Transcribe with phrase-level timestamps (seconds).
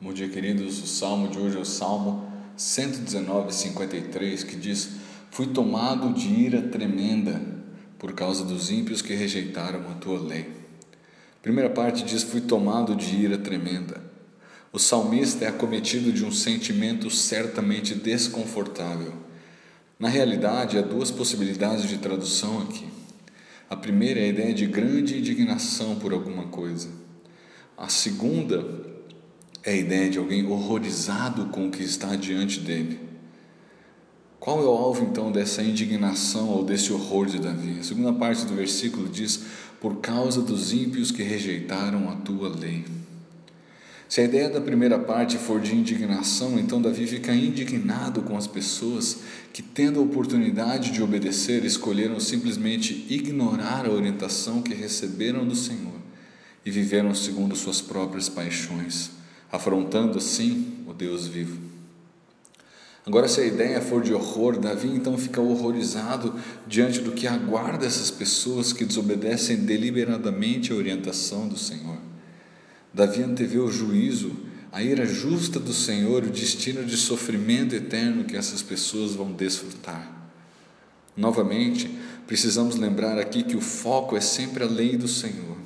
[0.00, 0.80] Bom dia, queridos.
[0.80, 2.24] O salmo de hoje é o Salmo
[2.56, 4.90] 119, 53, que diz:
[5.28, 7.42] Fui tomado de ira tremenda
[7.98, 10.52] por causa dos ímpios que rejeitaram a tua lei.
[11.42, 14.00] Primeira parte diz: Fui tomado de ira tremenda.
[14.72, 19.14] O salmista é acometido de um sentimento certamente desconfortável.
[19.98, 22.86] Na realidade, há duas possibilidades de tradução aqui.
[23.68, 26.88] A primeira é a ideia de grande indignação por alguma coisa.
[27.76, 28.96] A segunda
[29.68, 32.98] é a ideia de alguém horrorizado com o que está diante dele.
[34.40, 37.76] Qual é o alvo então dessa indignação ou desse horror de Davi?
[37.78, 39.40] A segunda parte do versículo diz:
[39.78, 42.84] Por causa dos ímpios que rejeitaram a tua lei.
[44.08, 48.46] Se a ideia da primeira parte for de indignação, então Davi fica indignado com as
[48.46, 49.18] pessoas
[49.52, 56.00] que, tendo a oportunidade de obedecer, escolheram simplesmente ignorar a orientação que receberam do Senhor
[56.64, 59.17] e viveram segundo suas próprias paixões
[59.50, 61.68] afrontando assim o Deus vivo.
[63.06, 66.34] Agora, se a ideia for de horror, Davi então fica horrorizado
[66.66, 71.96] diante do que aguarda essas pessoas que desobedecem deliberadamente a orientação do Senhor.
[72.92, 74.36] Davi antevê o juízo,
[74.70, 80.06] a ira justa do Senhor, o destino de sofrimento eterno que essas pessoas vão desfrutar.
[81.16, 81.90] Novamente,
[82.26, 85.57] precisamos lembrar aqui que o foco é sempre a lei do Senhor.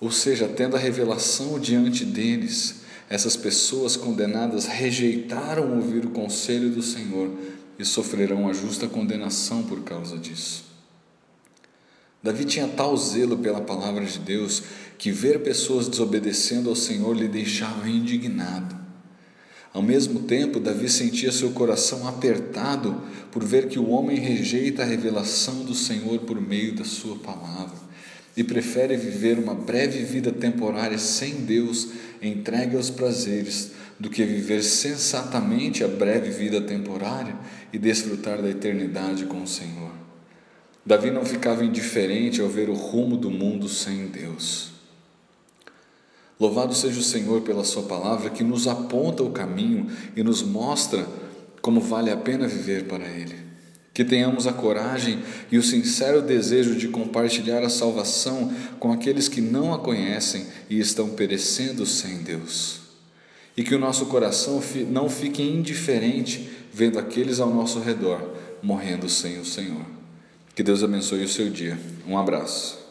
[0.00, 6.82] Ou seja, tendo a revelação diante deles, essas pessoas condenadas rejeitaram ouvir o conselho do
[6.82, 7.30] Senhor
[7.78, 10.64] e sofrerão a justa condenação por causa disso.
[12.22, 14.62] Davi tinha tal zelo pela palavra de Deus
[14.98, 18.76] que ver pessoas desobedecendo ao Senhor lhe deixava indignado.
[19.72, 24.86] Ao mesmo tempo, Davi sentia seu coração apertado por ver que o homem rejeita a
[24.86, 27.87] revelação do Senhor por meio da sua palavra
[28.38, 31.88] e prefere viver uma breve vida temporária sem Deus,
[32.22, 37.34] entregue aos prazeres, do que viver sensatamente a breve vida temporária
[37.72, 39.90] e desfrutar da eternidade com o Senhor.
[40.86, 44.70] Davi não ficava indiferente ao ver o rumo do mundo sem Deus.
[46.38, 51.04] Louvado seja o Senhor pela Sua palavra que nos aponta o caminho e nos mostra
[51.60, 53.34] como vale a pena viver para Ele.
[53.98, 55.18] Que tenhamos a coragem
[55.50, 60.78] e o sincero desejo de compartilhar a salvação com aqueles que não a conhecem e
[60.78, 62.78] estão perecendo sem Deus.
[63.56, 69.40] E que o nosso coração não fique indiferente vendo aqueles ao nosso redor morrendo sem
[69.40, 69.84] o Senhor.
[70.54, 71.76] Que Deus abençoe o seu dia.
[72.06, 72.87] Um abraço.